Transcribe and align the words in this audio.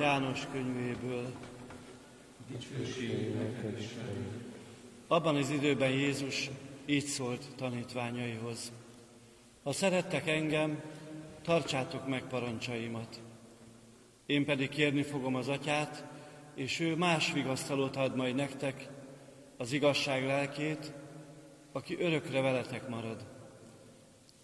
János 0.00 0.46
könyvéből. 0.52 1.32
Abban 5.06 5.36
az 5.36 5.50
időben 5.50 5.90
Jézus 5.90 6.50
így 6.86 7.04
szólt 7.04 7.44
tanítványaihoz. 7.56 8.72
Ha 9.62 9.72
szerettek 9.72 10.26
engem, 10.26 10.82
tartsátok 11.42 12.08
meg 12.08 12.22
parancsaimat. 12.22 13.20
Én 14.26 14.44
pedig 14.44 14.68
kérni 14.68 15.02
fogom 15.02 15.34
az 15.34 15.48
atyát, 15.48 16.04
és 16.54 16.80
ő 16.80 16.96
más 16.96 17.32
vigasztalót 17.32 17.96
ad 17.96 18.16
majd 18.16 18.34
nektek, 18.34 18.88
az 19.56 19.72
igazság 19.72 20.26
lelkét, 20.26 20.92
aki 21.72 21.96
örökre 22.00 22.40
veletek 22.40 22.88
marad. 22.88 23.26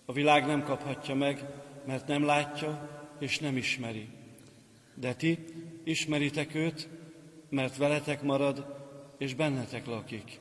A 0.05 0.13
világ 0.13 0.47
nem 0.47 0.63
kaphatja 0.63 1.15
meg, 1.15 1.47
mert 1.87 2.07
nem 2.07 2.25
látja 2.25 2.89
és 3.19 3.39
nem 3.39 3.57
ismeri. 3.57 4.09
De 4.95 5.15
ti 5.15 5.39
ismeritek 5.85 6.55
őt, 6.55 6.89
mert 7.49 7.77
veletek 7.77 8.23
marad 8.23 8.81
és 9.19 9.35
bennetek 9.35 9.87
lakik. 9.87 10.41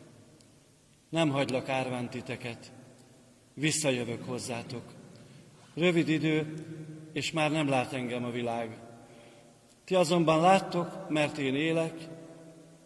Nem 1.10 1.30
hagylak 1.30 1.70
árván 1.70 2.10
titeket, 2.10 2.72
visszajövök 3.54 4.24
hozzátok. 4.24 4.84
Rövid 5.74 6.08
idő, 6.08 6.54
és 7.14 7.32
már 7.32 7.52
nem 7.52 7.68
lát 7.68 7.94
engem 7.94 8.24
a 8.24 8.32
világ. 8.32 8.78
Ti 9.84 9.96
azonban 9.96 10.42
láttok, 10.42 11.10
mert 11.10 11.38
én 11.38 11.56
élek, 11.56 11.94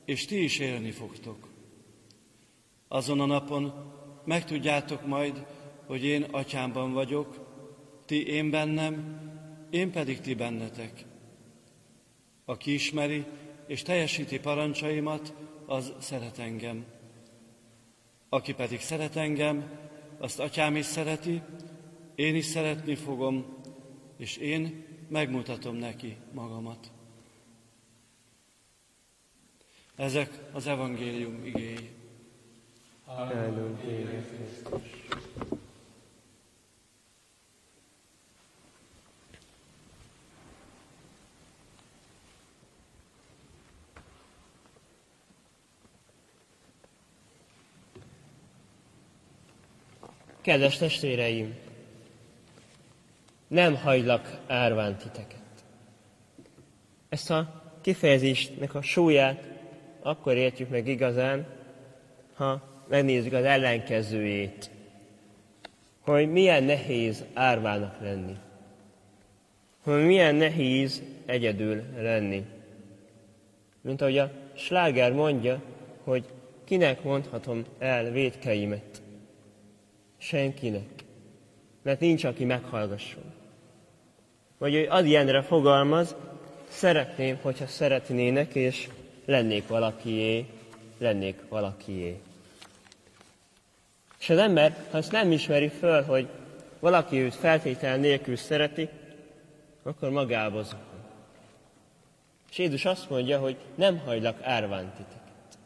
és 0.06 0.26
ti 0.26 0.44
is 0.44 0.60
élni 0.60 0.92
fogtok. 0.92 1.50
Azon 2.88 3.20
a 3.20 3.26
napon 3.26 3.74
megtudjátok 4.26 5.06
majd, 5.06 5.46
hogy 5.86 6.04
én 6.04 6.24
atyámban 6.24 6.94
vagyok, 6.94 7.48
ti 8.06 8.28
én 8.28 8.50
bennem, 8.50 9.20
én 9.70 9.92
pedig 9.92 10.20
ti 10.20 10.34
bennetek. 10.34 11.06
Aki 12.46 12.74
ismeri 12.74 13.26
és 13.68 13.82
teljesíti 13.82 14.40
parancsaimat, 14.40 15.34
az 15.66 15.94
szeret 16.00 16.40
engem. 16.40 16.86
Aki 18.30 18.54
pedig 18.54 18.80
szeret 18.80 19.16
engem, 19.16 19.80
azt 20.18 20.40
atyám 20.40 20.76
is 20.76 20.86
szereti, 20.86 21.42
én 22.16 22.36
is 22.36 22.46
szeretni 22.46 22.96
fogom, 22.96 23.46
és 24.18 24.38
én 24.38 24.86
megmutatom 25.10 25.76
neki 25.76 26.18
magamat. 26.34 26.92
Ezek 29.96 30.40
az 30.52 30.68
evangélium 30.68 31.46
igéi. 31.46 31.90
Áldunk 33.06 33.82
téged, 33.82 34.26
Krisztus. 34.30 34.82
Kedves 50.46 50.78
testvéreim, 50.78 51.56
nem 53.48 53.76
hagylak 53.76 54.40
árván 54.48 54.98
titeket. 54.98 55.64
Ezt 57.10 57.30
a 57.32 57.64
kifejezésnek 57.82 58.76
a 58.76 58.82
súlyát 58.82 59.48
akkor 60.02 60.36
értjük 60.36 60.70
meg 60.70 60.88
igazán, 60.88 61.48
ha 62.34 62.62
megnézzük 62.88 63.34
az 63.34 63.44
ellenkezőjét, 63.44 64.70
hogy 66.00 66.32
milyen 66.32 66.64
nehéz 66.64 67.24
árvának 67.34 68.02
lenni, 68.02 68.36
hogy 69.84 70.06
milyen 70.06 70.36
nehéz 70.36 71.04
egyedül 71.26 71.84
lenni. 71.98 72.46
Mint 73.82 74.02
ahogy 74.02 74.18
a 74.18 74.32
sláger 74.54 75.14
mondja, 75.14 75.62
hogy 76.04 76.26
kinek 76.64 77.04
mondhatom 77.04 77.66
el 77.80 78.12
védkeimet 78.12 79.04
senkinek. 80.26 81.04
Mert 81.82 82.00
nincs, 82.00 82.24
aki 82.24 82.46
meghallgasson. 82.46 83.24
Vagy 84.58 84.74
hogy 84.74 84.88
az 84.90 85.06
ilyenre 85.06 85.42
fogalmaz, 85.42 86.16
szeretném, 86.68 87.38
hogyha 87.42 87.68
szeretnének, 87.68 88.56
és 88.56 88.90
lennék 89.26 89.68
valakié, 89.68 90.46
lennék 90.98 91.42
valakié. 91.50 92.20
És 94.20 94.30
az 94.30 94.38
ember, 94.38 94.88
ha 94.92 94.98
ezt 94.98 95.12
nem 95.12 95.32
ismeri 95.32 95.68
föl, 95.68 96.04
hogy 96.04 96.28
valaki 96.80 97.18
őt 97.18 97.36
feltétel 97.36 97.98
nélkül 97.98 98.36
szereti, 98.36 98.90
akkor 99.84 100.10
magába 100.10 100.64
zukol. 100.64 101.04
És 102.52 102.58
Jézus 102.58 102.86
azt 102.86 103.10
mondja, 103.10 103.40
hogy 103.40 103.58
nem 103.76 103.98
hagylak 103.98 104.44
árván 104.44 104.94
titeket. 104.98 105.58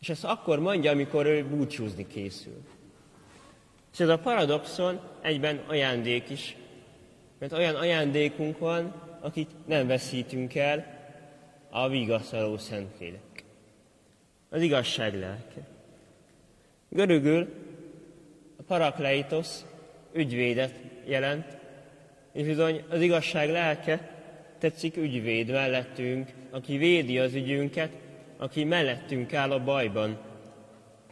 És 0.00 0.08
ezt 0.08 0.24
akkor 0.24 0.58
mondja, 0.58 0.90
amikor 0.90 1.26
ő 1.26 1.44
búcsúzni 1.44 2.06
készül. 2.06 2.74
És 3.96 4.02
ez 4.02 4.08
a 4.08 4.18
paradoxon 4.18 5.00
egyben 5.22 5.60
ajándék 5.66 6.30
is, 6.30 6.56
mert 7.38 7.52
olyan 7.52 7.74
ajándékunk 7.74 8.58
van, 8.58 8.94
akit 9.20 9.50
nem 9.66 9.86
veszítünk 9.86 10.54
el, 10.54 10.86
a 11.70 11.88
vigasztaló 11.88 12.56
Szentlélek. 12.56 13.44
Az 14.48 14.62
igazság 14.62 15.14
lelke. 15.14 15.60
Görögül 16.88 17.48
a 18.58 18.62
parakleitos 18.62 19.48
ügyvédet 20.12 20.74
jelent, 21.04 21.56
és 22.32 22.46
bizony 22.46 22.84
az 22.88 23.00
igazság 23.00 23.50
lelke 23.50 24.10
tetszik 24.58 24.96
ügyvéd 24.96 25.50
mellettünk, 25.50 26.30
aki 26.50 26.76
védi 26.76 27.18
az 27.18 27.34
ügyünket, 27.34 27.90
aki 28.36 28.64
mellettünk 28.64 29.34
áll 29.34 29.50
a 29.50 29.64
bajban. 29.64 30.18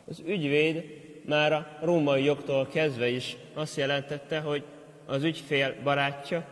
Az 0.07 0.23
ügyvéd 0.27 1.03
már 1.27 1.53
a 1.53 1.79
római 1.81 2.25
jogtól 2.25 2.67
kezdve 2.67 3.09
is 3.09 3.37
azt 3.55 3.77
jelentette, 3.77 4.41
hogy 4.41 4.65
az 5.07 5.23
ügyfél 5.23 5.75
barátja, 5.83 6.47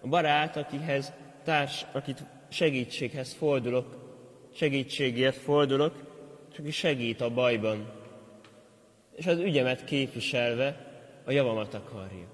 a 0.00 0.06
barát, 0.06 0.56
akihez 0.56 1.12
társ, 1.44 1.86
akit 1.92 2.24
segítséghez 2.48 3.32
fordulok, 3.32 3.96
segítségért 4.54 5.36
fordulok, 5.36 5.94
és 6.52 6.58
aki 6.58 6.70
segít 6.70 7.20
a 7.20 7.30
bajban. 7.30 7.92
És 9.16 9.26
az 9.26 9.38
ügyemet 9.38 9.84
képviselve 9.84 10.86
a 11.24 11.30
javamat 11.30 11.74
akarja. 11.74 12.26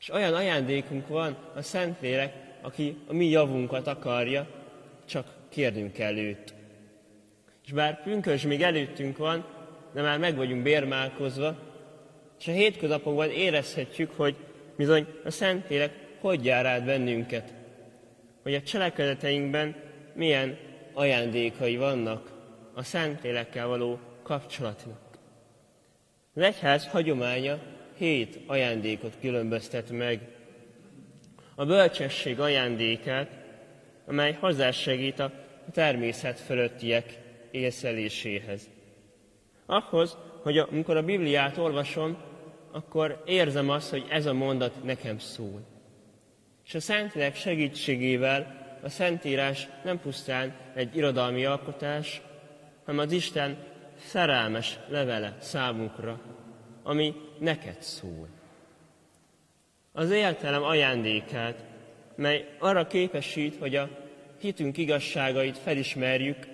És 0.00 0.10
olyan 0.10 0.34
ajándékunk 0.34 1.08
van 1.08 1.36
a 1.54 1.62
Szentlélek, 1.62 2.34
aki 2.62 2.96
a 3.06 3.12
mi 3.12 3.26
javunkat 3.26 3.86
akarja, 3.86 4.46
csak 5.04 5.34
kérnünk 5.48 5.92
kell 5.92 6.16
őt. 6.16 6.54
És 7.64 7.72
bár 7.72 8.02
pünkös 8.02 8.42
még 8.42 8.62
előttünk 8.62 9.16
van, 9.16 9.44
de 9.94 10.02
már 10.02 10.18
meg 10.18 10.36
vagyunk 10.36 10.62
bérmálkozva, 10.62 11.56
és 12.38 12.48
a 12.48 12.52
hétköznapokban 12.52 13.30
érezhetjük, 13.30 14.10
hogy 14.16 14.36
bizony 14.76 15.06
a 15.24 15.30
Szentlélek 15.30 15.92
hogy 16.20 16.44
jár 16.44 16.66
át 16.66 16.84
bennünket, 16.84 17.54
hogy 18.42 18.54
a 18.54 18.62
cselekedeteinkben 18.62 19.76
milyen 20.14 20.58
ajándékai 20.92 21.76
vannak 21.76 22.30
a 22.74 22.82
Szentlélekkel 22.82 23.66
való 23.66 23.98
kapcsolatnak. 24.22 25.00
Az 26.34 26.42
egyház 26.42 26.86
hagyománya 26.86 27.58
hét 27.96 28.38
ajándékot 28.46 29.16
különböztet 29.20 29.90
meg. 29.90 30.20
A 31.54 31.64
bölcsesség 31.64 32.40
ajándékát, 32.40 33.38
amely 34.06 34.36
hozzásegít 34.40 35.18
a 35.18 35.32
természet 35.72 36.40
fölöttiek 36.40 37.18
észleléséhez 37.50 38.68
ahhoz, 39.70 40.16
hogy 40.42 40.58
amikor 40.58 40.96
a 40.96 41.02
Bibliát 41.02 41.58
olvasom, 41.58 42.16
akkor 42.72 43.22
érzem 43.26 43.70
azt, 43.70 43.90
hogy 43.90 44.06
ez 44.08 44.26
a 44.26 44.32
mondat 44.32 44.84
nekem 44.84 45.18
szól. 45.18 45.60
És 46.66 46.74
a 46.74 46.80
Szentlélek 46.80 47.36
segítségével 47.36 48.58
a 48.82 48.88
Szentírás 48.88 49.68
nem 49.84 50.00
pusztán 50.00 50.54
egy 50.74 50.96
irodalmi 50.96 51.44
alkotás, 51.44 52.22
hanem 52.84 53.00
az 53.00 53.12
Isten 53.12 53.56
szerelmes 53.96 54.78
levele 54.88 55.36
számunkra, 55.40 56.20
ami 56.82 57.14
neked 57.38 57.82
szól. 57.82 58.28
Az 59.92 60.10
értelem 60.10 60.62
ajándékát, 60.62 61.64
mely 62.16 62.56
arra 62.58 62.86
képesít, 62.86 63.56
hogy 63.58 63.76
a 63.76 63.88
hitünk 64.40 64.76
igazságait 64.76 65.58
felismerjük, 65.58 66.46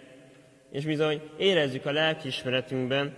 és 0.71 0.85
bizony 0.85 1.21
érezzük 1.37 1.87
a 1.87 1.93
lelkiismeretünkben, 1.93 3.15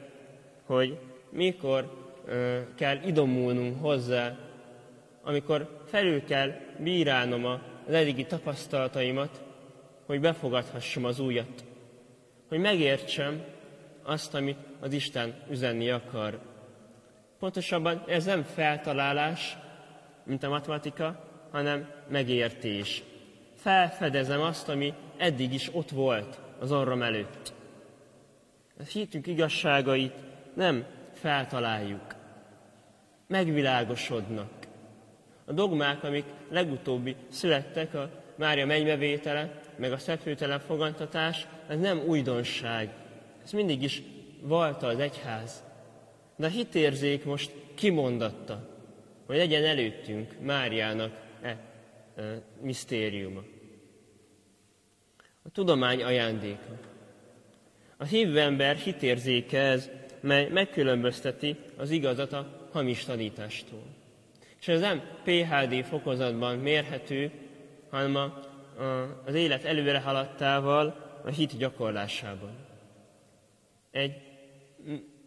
hogy 0.66 0.98
mikor 1.30 2.10
ö, 2.26 2.58
kell 2.74 2.96
idomulnunk 3.06 3.80
hozzá, 3.80 4.36
amikor 5.22 5.82
felül 5.86 6.24
kell 6.24 6.52
bírálnom 6.78 7.44
az 7.44 7.94
eddigi 7.94 8.24
tapasztalataimat, 8.24 9.42
hogy 10.06 10.20
befogadhassam 10.20 11.04
az 11.04 11.20
újat, 11.20 11.64
hogy 12.48 12.58
megértsem 12.58 13.44
azt, 14.02 14.34
amit 14.34 14.58
az 14.80 14.92
Isten 14.92 15.34
üzenni 15.50 15.90
akar. 15.90 16.40
Pontosabban 17.38 18.04
ez 18.06 18.24
nem 18.24 18.42
feltalálás, 18.42 19.56
mint 20.24 20.42
a 20.42 20.48
matematika, 20.48 21.24
hanem 21.50 21.90
megértés. 22.08 23.02
Felfedezem 23.54 24.40
azt, 24.40 24.68
ami 24.68 24.94
eddig 25.16 25.52
is 25.52 25.70
ott 25.72 25.90
volt 25.90 26.38
az 26.58 26.72
orrom 26.72 27.02
előtt. 27.02 27.52
A 28.78 28.82
hitünk 28.82 29.26
igazságait 29.26 30.14
nem 30.55 30.84
feltaláljuk, 31.12 32.14
megvilágosodnak. 33.26 34.50
A 35.44 35.52
dogmák, 35.52 36.05
amik 36.05 36.25
legutóbbi 36.50 37.16
születtek, 37.28 37.94
a 37.94 38.10
Mária 38.34 38.66
mennybevétele, 38.66 39.60
meg 39.76 39.93
a 39.93 39.99
szepültelen 39.99 40.60
fogantatás, 40.60 41.46
ez 41.69 41.78
nem 41.78 41.99
újdonság. 42.06 42.90
Ez 43.44 43.52
mindig 43.52 43.82
is 43.82 44.02
volt 44.40 44.82
az 44.82 44.99
egyház. 44.99 45.62
De 46.37 46.46
a 46.46 46.50
hitérzék 46.50 47.25
most 47.25 47.52
kimondatta, 47.75 48.69
hogy 49.26 49.37
legyen 49.37 49.64
előttünk 49.64 50.34
Máriának 50.40 51.20
e, 51.43 51.49
e 52.16 52.43
misztériuma. 52.60 53.40
A 55.48 55.50
tudomány 55.50 56.02
ajándéka. 56.02 56.78
A 57.96 58.04
hívő 58.04 58.40
ember 58.40 58.76
hitérzéke 58.76 59.60
ez, 59.60 59.90
mely 60.20 60.48
megkülönbözteti 60.48 61.56
az 61.76 61.90
igazat 61.90 62.32
a 62.32 62.68
hamis 62.72 63.04
tanítástól. 63.04 63.82
És 64.60 64.68
ez 64.68 64.80
nem 64.80 65.02
PHD 65.24 65.84
fokozatban 65.84 66.58
mérhető, 66.58 67.30
hanem 67.90 68.16
a, 68.16 68.22
a, 68.82 69.22
az 69.26 69.34
élet 69.34 69.64
előre 69.64 70.00
haladtával, 70.00 71.16
a 71.24 71.28
hit 71.28 71.56
gyakorlásában. 71.56 72.56
Egy 73.90 74.12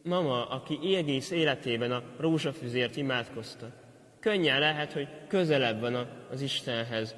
mama, 0.03 0.49
aki 0.49 0.95
egész 0.95 1.31
életében 1.31 1.91
a 1.91 2.03
rózsafüzért 2.17 2.95
imádkozta, 2.95 3.71
könnyen 4.19 4.59
lehet, 4.59 4.93
hogy 4.93 5.07
közelebb 5.27 5.79
van 5.79 6.07
az 6.31 6.41
Istenhez, 6.41 7.15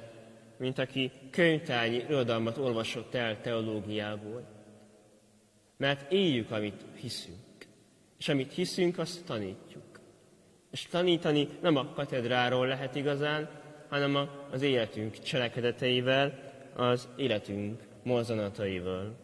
mint 0.56 0.78
aki 0.78 1.10
könyvtárnyi 1.30 1.96
irodalmat 1.96 2.58
olvasott 2.58 3.14
el 3.14 3.40
teológiából. 3.40 4.46
Mert 5.76 6.12
éljük, 6.12 6.50
amit 6.50 6.84
hiszünk. 7.00 7.66
És 8.18 8.28
amit 8.28 8.52
hiszünk, 8.52 8.98
azt 8.98 9.24
tanítjuk. 9.24 10.00
És 10.70 10.86
tanítani 10.86 11.48
nem 11.60 11.76
a 11.76 11.92
katedráról 11.92 12.66
lehet 12.66 12.94
igazán, 12.94 13.48
hanem 13.88 14.28
az 14.50 14.62
életünk 14.62 15.18
cselekedeteivel, 15.18 16.52
az 16.74 17.08
életünk 17.16 17.82
mozzanataival. 18.02 19.16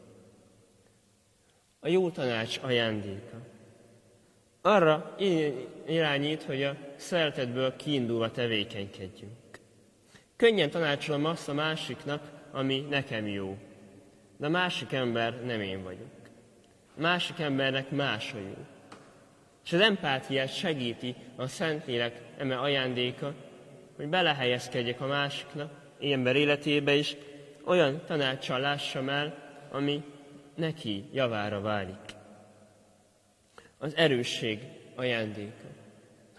A 1.80 1.88
jó 1.88 2.10
tanács 2.10 2.58
ajándéka. 2.62 3.36
Arra 4.62 5.16
irányít, 5.86 6.42
hogy 6.42 6.62
a 6.62 6.76
szeretetből 6.96 7.76
kiindulva 7.76 8.30
tevékenykedjünk. 8.30 9.32
Könnyen 10.40 10.70
tanácsolom 10.70 11.24
azt 11.24 11.48
a 11.48 11.52
másiknak, 11.52 12.22
ami 12.52 12.86
nekem 12.88 13.26
jó. 13.26 13.58
De 14.36 14.46
a 14.46 14.50
másik 14.50 14.92
ember 14.92 15.44
nem 15.44 15.60
én 15.60 15.82
vagyok. 15.82 16.10
A 16.96 17.00
másik 17.00 17.38
embernek 17.38 17.90
más 17.90 18.32
a 18.32 18.38
jó. 18.38 18.56
És 19.64 19.72
az 19.72 19.80
empátiát 19.80 20.54
segíti 20.54 21.14
a 21.36 21.46
Szentlélek 21.46 22.20
eme 22.38 22.58
ajándéka, 22.58 23.34
hogy 23.96 24.08
belehelyezkedjek 24.08 25.00
a 25.00 25.06
másiknak, 25.06 25.72
ember 26.00 26.36
életébe 26.36 26.94
is, 26.94 27.16
olyan 27.64 28.02
tanácssal 28.06 28.60
lássam 28.60 29.08
el, 29.08 29.34
ami 29.70 30.02
neki 30.54 31.04
javára 31.12 31.60
válik. 31.60 32.14
Az 33.78 33.96
erősség 33.96 34.58
ajándéka. 34.94 35.66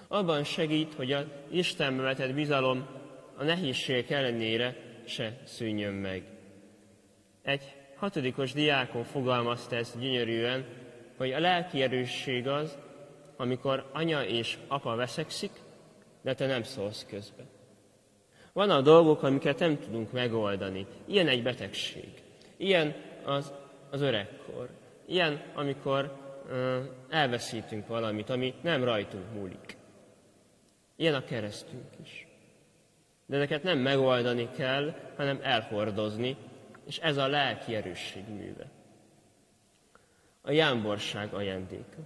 Abban 0.07 0.43
segít, 0.43 0.93
hogy 0.93 1.11
az 1.11 1.25
Istenbe 1.51 2.01
vetett 2.01 2.33
bizalom 2.33 2.99
a 3.41 3.43
nehézségek 3.43 4.09
ellenére 4.09 4.75
se 5.05 5.37
szűnjön 5.43 5.93
meg. 5.93 6.23
Egy 7.41 7.75
hatodikos 7.95 8.53
diákon 8.53 9.03
fogalmazta 9.03 9.75
ezt 9.75 9.99
gyönyörűen, 9.99 10.65
hogy 11.17 11.31
a 11.31 11.39
lelki 11.39 11.81
erősség 11.81 12.47
az, 12.47 12.77
amikor 13.37 13.89
anya 13.93 14.23
és 14.25 14.57
apa 14.67 14.95
veszekszik, 14.95 15.51
de 16.21 16.33
te 16.33 16.45
nem 16.45 16.63
szólsz 16.63 17.05
közbe. 17.09 17.43
A 18.53 18.81
dolgok, 18.81 19.23
amiket 19.23 19.59
nem 19.59 19.79
tudunk 19.79 20.11
megoldani. 20.11 20.85
Ilyen 21.05 21.27
egy 21.27 21.43
betegség. 21.43 22.09
Ilyen 22.57 22.95
az, 23.23 23.53
az 23.89 24.01
öregkor. 24.01 24.69
Ilyen, 25.05 25.41
amikor 25.53 26.17
uh, 26.45 26.77
elveszítünk 27.09 27.87
valamit, 27.87 28.29
ami 28.29 28.53
nem 28.61 28.83
rajtunk 28.83 29.33
múlik. 29.33 29.77
Ilyen 30.95 31.13
a 31.13 31.23
keresztünk 31.23 31.89
is. 32.03 32.25
De 33.31 33.37
ezeket 33.37 33.63
nem 33.63 33.79
megoldani 33.79 34.49
kell, 34.57 34.93
hanem 35.17 35.39
elhordozni, 35.41 36.37
és 36.87 36.97
ez 36.97 37.17
a 37.17 37.27
lelki 37.27 37.75
erősség 37.75 38.23
műve. 38.27 38.71
A 40.41 40.51
jámborság 40.51 41.33
ajándéka. 41.33 41.97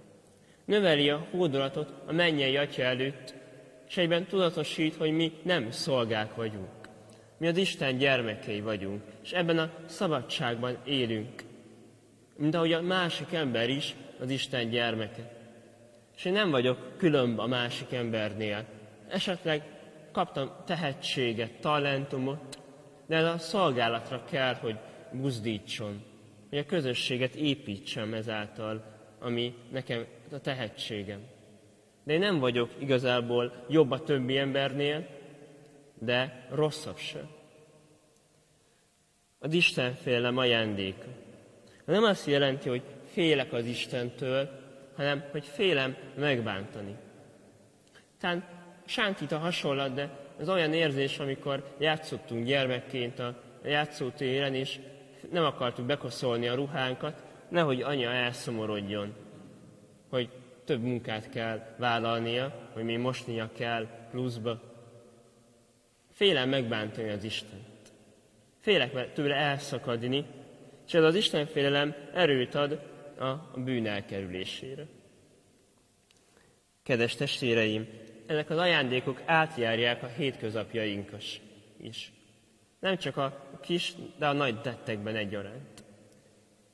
Növeli 0.64 1.10
a 1.10 1.26
hódolatot 1.30 1.92
a 2.06 2.12
mennyei 2.12 2.56
atya 2.56 2.82
előtt, 2.82 3.34
és 3.88 3.96
egyben 3.96 4.26
tudatosít, 4.26 4.94
hogy 4.94 5.10
mi 5.10 5.32
nem 5.42 5.70
szolgák 5.70 6.34
vagyunk. 6.34 6.68
Mi 7.38 7.46
az 7.46 7.56
Isten 7.56 7.98
gyermekei 7.98 8.60
vagyunk, 8.60 9.02
és 9.22 9.32
ebben 9.32 9.58
a 9.58 9.70
szabadságban 9.86 10.78
élünk. 10.84 11.42
Mint 12.36 12.54
ahogy 12.54 12.72
a 12.72 12.82
másik 12.82 13.32
ember 13.32 13.68
is 13.68 13.94
az 14.20 14.30
Isten 14.30 14.68
gyermeke. 14.68 15.32
És 16.16 16.24
én 16.24 16.32
nem 16.32 16.50
vagyok 16.50 16.96
különb 16.96 17.38
a 17.38 17.46
másik 17.46 17.92
embernél. 17.92 18.64
Esetleg 19.08 19.75
kaptam 20.16 20.50
tehetséget, 20.64 21.60
talentumot, 21.60 22.58
de 23.06 23.16
ez 23.16 23.24
a 23.24 23.38
szolgálatra 23.38 24.24
kell, 24.24 24.54
hogy 24.54 24.78
buzdítson, 25.12 26.02
hogy 26.48 26.58
a 26.58 26.66
közösséget 26.66 27.34
építsem 27.34 28.14
ezáltal, 28.14 28.84
ami 29.20 29.54
nekem 29.70 30.06
a 30.32 30.38
tehetségem. 30.38 31.20
De 32.04 32.12
én 32.12 32.18
nem 32.18 32.38
vagyok 32.38 32.70
igazából 32.78 33.64
jobb 33.68 33.90
a 33.90 34.02
többi 34.02 34.38
embernél, 34.38 35.06
de 35.98 36.46
rosszabb 36.50 36.96
se. 36.96 37.28
Az 39.38 39.52
Isten 39.52 39.94
félem 39.94 40.36
ajándéka. 40.36 41.06
Nem 41.84 42.04
azt 42.04 42.26
jelenti, 42.26 42.68
hogy 42.68 42.82
félek 43.04 43.52
az 43.52 43.64
Istentől, 43.64 44.48
hanem 44.94 45.24
hogy 45.30 45.44
félem 45.44 45.96
megbántani. 46.14 46.96
Tehát 48.20 48.55
sántít 48.86 49.32
a 49.32 49.38
hasonlat, 49.38 49.94
de 49.94 50.10
ez 50.40 50.48
olyan 50.48 50.72
érzés, 50.72 51.18
amikor 51.18 51.74
játszottunk 51.78 52.46
gyermekként 52.46 53.18
a 53.18 53.34
játszótéren, 53.64 54.54
és 54.54 54.78
nem 55.30 55.44
akartuk 55.44 55.86
bekoszolni 55.86 56.48
a 56.48 56.54
ruhánkat, 56.54 57.22
nehogy 57.48 57.82
anya 57.82 58.10
elszomorodjon, 58.10 59.14
hogy 60.08 60.28
több 60.64 60.82
munkát 60.82 61.28
kell 61.30 61.74
vállalnia, 61.78 62.70
hogy 62.72 62.84
még 62.84 62.98
mosnia 62.98 63.50
kell 63.52 63.86
pluszba. 64.10 64.60
Félem 66.12 66.48
megbántani 66.48 67.08
az 67.08 67.24
Istent. 67.24 67.92
Félek 68.60 69.12
tőle 69.12 69.34
elszakadni, 69.34 70.24
és 70.86 70.94
ez 70.94 71.02
az 71.02 71.14
Isten 71.14 71.46
félelem 71.46 71.94
erőt 72.14 72.54
ad 72.54 72.80
a 73.18 73.34
bűn 73.56 73.86
elkerülésére. 73.86 74.86
Kedves 76.82 77.14
testvéreim, 77.14 77.86
ezek 78.26 78.50
az 78.50 78.56
ajándékok 78.56 79.22
átjárják 79.24 80.02
a 80.02 80.06
hétköznapjainkas 80.06 81.40
is. 81.80 82.12
Nem 82.80 82.96
csak 82.96 83.16
a 83.16 83.58
kis, 83.60 83.94
de 84.18 84.26
a 84.26 84.32
nagy 84.32 84.60
tettekben 84.60 85.16
egyaránt. 85.16 85.84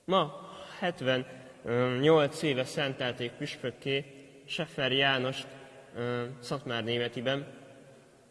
Ma 0.04 0.50
78 0.78 2.42
éve 2.42 2.64
szentelték 2.64 3.30
püspökké 3.30 4.04
Seffer 4.44 4.92
Jánost 4.92 5.46
Szatmár 6.38 6.84
németiben, 6.84 7.46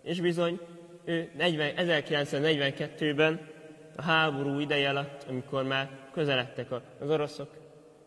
és 0.03 0.21
bizony 0.21 0.59
ő 1.05 1.31
40, 1.37 1.73
1942-ben 1.77 3.49
a 3.95 4.01
háború 4.01 4.59
ideje 4.59 4.89
alatt, 4.89 5.25
amikor 5.29 5.63
már 5.63 5.89
közeledtek 6.13 6.71
az 6.71 7.09
oroszok, 7.09 7.49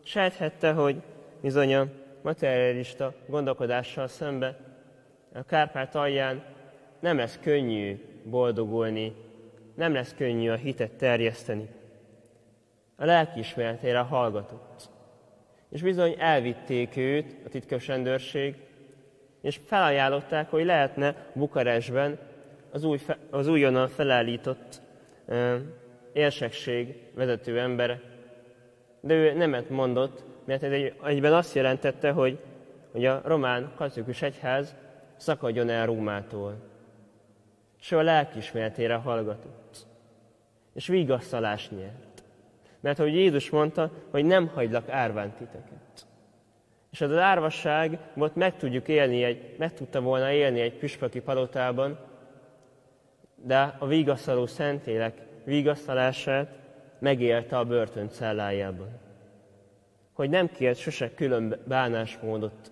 sejthette, 0.03 0.71
hogy 0.71 1.01
bizony 1.41 1.75
a 1.75 1.87
materialista 2.21 3.13
gondolkodással 3.27 4.07
szembe 4.07 4.64
a 5.35 5.43
Kárpát 5.43 5.95
alján 5.95 6.43
nem 6.99 7.17
lesz 7.17 7.39
könnyű 7.41 8.03
boldogulni, 8.23 9.15
nem 9.75 9.93
lesz 9.93 10.13
könnyű 10.17 10.49
a 10.49 10.55
hitet 10.55 10.91
terjeszteni. 10.91 11.69
A 12.95 13.05
lelkiismeretére 13.05 13.99
hallgatott. 13.99 14.89
És 15.69 15.81
bizony 15.81 16.15
elvitték 16.17 16.97
őt, 16.97 17.35
a 17.45 17.49
titkos 17.49 17.87
rendőrség, 17.87 18.55
és 19.41 19.59
felajánlották, 19.65 20.49
hogy 20.49 20.65
lehetne 20.65 21.15
Bukarestben 21.33 22.19
az, 22.71 22.83
új, 22.83 22.99
az 23.29 23.47
újonnan 23.47 23.87
felállított 23.87 24.81
uh, 25.25 25.55
érsekség 26.13 26.95
vezető 27.13 27.59
embere. 27.59 28.01
De 29.01 29.13
ő 29.13 29.33
nemet 29.33 29.69
mondott, 29.69 30.23
mert 30.45 30.63
ez 30.63 30.71
egy, 30.71 30.93
egyben 31.03 31.33
azt 31.33 31.55
jelentette, 31.55 32.11
hogy 32.11 32.39
hogy 32.95 33.05
a 33.05 33.21
román 33.25 33.71
katolikus 33.75 34.21
egyház 34.21 34.75
szakadjon 35.17 35.69
el 35.69 35.85
Rómától. 35.85 36.55
És 37.79 37.91
ő 37.91 37.97
a 37.97 38.01
lelkismeretére 38.01 38.95
hallgatott. 38.95 39.87
És 40.73 40.87
vigasztalást 40.87 41.71
nyert. 41.71 42.23
Mert 42.79 42.99
ahogy 42.99 43.13
Jézus 43.13 43.49
mondta, 43.49 43.91
hogy 44.11 44.25
nem 44.25 44.47
hagylak 44.47 44.89
árván 44.89 45.33
titeket. 45.33 46.07
És 46.91 47.01
az 47.01 47.17
árvasság 47.17 47.99
volt 48.13 48.35
meg 48.35 48.57
tudjuk 48.57 48.87
élni, 48.87 49.23
egy, 49.23 49.55
meg 49.57 49.73
tudta 49.73 50.01
volna 50.01 50.31
élni 50.31 50.59
egy 50.59 50.73
püspöki 50.73 51.21
palotában, 51.21 51.99
de 53.35 53.75
a 53.79 53.87
vigasztaló 53.87 54.45
szentélek 54.45 55.21
vigasztalását 55.43 56.57
megélte 56.99 57.57
a 57.57 57.65
börtön 57.65 58.09
cellájában. 58.09 58.89
Hogy 60.13 60.29
nem 60.29 60.51
kért 60.51 60.77
sose 60.77 61.13
külön 61.13 61.61
bánásmódot, 61.67 62.71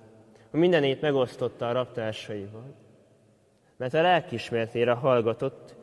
mindenét 0.58 1.02
megosztotta 1.02 1.70
a 1.70 1.72
raptársaival. 1.72 2.74
Mert 3.78 3.94
a 3.94 4.02
lelkismertére 4.02 4.92
hallgatott, 4.92 5.76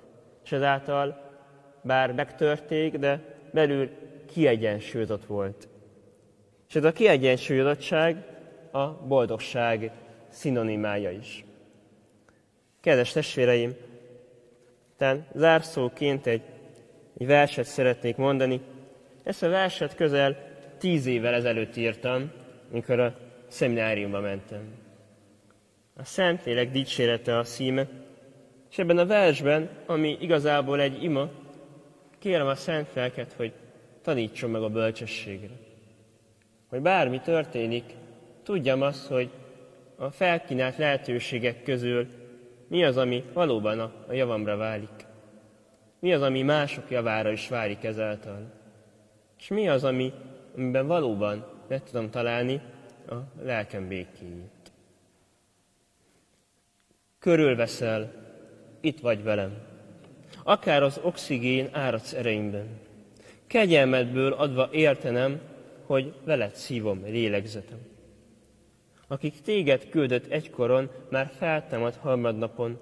és 0.44 0.52
ezáltal 0.52 1.30
bár 1.82 2.12
megtörték, 2.12 2.96
de 2.96 3.20
belül 3.52 3.90
kiegyensúlyozott 4.32 5.24
volt. 5.24 5.68
És 6.68 6.74
ez 6.74 6.84
a 6.84 6.92
kiegyensúlyozottság 6.92 8.24
a 8.70 8.86
boldogság 8.88 9.90
szinonimája 10.28 11.10
is. 11.10 11.44
Kedves 12.80 13.12
testvéreim, 13.12 13.74
tehát 14.96 15.28
zárszóként 15.34 16.26
egy, 16.26 16.42
egy 17.18 17.26
verset 17.26 17.64
szeretnék 17.64 18.16
mondani. 18.16 18.60
Ezt 19.22 19.42
a 19.42 19.48
verset 19.48 19.94
közel 19.94 20.36
tíz 20.78 21.06
évvel 21.06 21.34
ezelőtt 21.34 21.76
írtam, 21.76 22.30
mikor 22.70 23.00
a 23.00 23.14
szemináriumba 23.50 24.21
mentem. 24.21 24.61
A 25.97 26.04
Szentlélek 26.04 26.71
dicsérete 26.71 27.38
a 27.38 27.45
szíme, 27.45 27.88
és 28.71 28.78
ebben 28.78 28.99
a 28.99 29.07
versben, 29.07 29.69
ami 29.87 30.16
igazából 30.21 30.80
egy 30.80 31.02
ima, 31.02 31.28
kérem 32.19 32.47
a 32.47 32.54
szent 32.54 32.95
lelket, 32.95 33.33
hogy 33.33 33.52
tanítson 34.02 34.50
meg 34.50 34.62
a 34.62 34.69
bölcsességre. 34.69 35.54
Hogy 36.69 36.80
bármi 36.80 37.21
történik, 37.21 37.85
tudjam 38.42 38.83
azt, 38.83 39.07
hogy 39.07 39.30
a 39.97 40.11
felkínált 40.11 40.76
lehetőségek 40.76 41.62
közül 41.62 42.07
mi 42.69 42.85
az, 42.85 42.97
ami 42.97 43.25
valóban 43.33 43.78
a, 43.80 43.92
a 44.09 44.12
javamra 44.12 44.57
válik. 44.57 45.07
Mi 45.99 46.12
az, 46.12 46.23
ami 46.23 46.42
mások 46.42 46.90
javára 46.90 47.30
is 47.30 47.49
válik 47.49 47.85
ezáltal. 47.85 48.52
És 49.38 49.49
mi 49.49 49.69
az, 49.69 49.85
ami, 49.85 50.12
amiben 50.57 50.87
valóban 50.87 51.47
meg 51.69 51.83
tudom 51.83 52.11
találni 52.11 52.61
a 53.09 53.42
lelkem 53.42 53.88
békéjét. 53.88 54.73
Körülveszel, 57.19 58.12
itt 58.80 59.00
vagy 59.00 59.23
velem. 59.23 59.59
Akár 60.42 60.83
az 60.83 61.00
oxigén 61.02 61.69
áradsz 61.73 62.12
ereimben. 62.12 62.66
Kegyelmedből 63.47 64.33
adva 64.33 64.69
értenem, 64.73 65.40
hogy 65.87 66.14
veled 66.25 66.54
szívom 66.54 67.02
lélegzetem. 67.04 67.78
Akik 69.07 69.40
téged 69.40 69.88
küldött 69.88 70.26
egykoron, 70.26 70.90
már 71.09 71.30
feltámad 71.38 71.95
harmadnapon, 71.95 72.78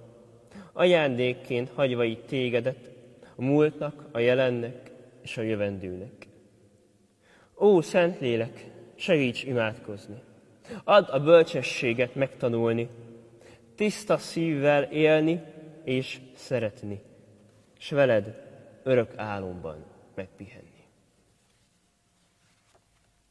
ajándékként 0.73 1.69
hagyva 1.69 2.03
itt 2.03 2.27
tégedet, 2.27 2.89
a 3.35 3.41
múltnak, 3.41 4.05
a 4.11 4.19
jelennek 4.19 4.91
és 5.21 5.37
a 5.37 5.41
jövendőnek. 5.41 6.27
Ó, 7.57 7.81
Szentlélek, 7.81 8.65
segíts 8.99 9.43
imádkozni! 9.43 10.21
Add 10.83 11.09
a 11.09 11.19
bölcsességet 11.19 12.15
megtanulni, 12.15 12.89
tiszta 13.75 14.17
szívvel 14.17 14.83
élni 14.83 15.41
és 15.83 16.19
szeretni, 16.35 17.01
s 17.77 17.89
veled 17.89 18.47
örök 18.83 19.11
álomban 19.15 19.85
megpihenni. 20.15 20.68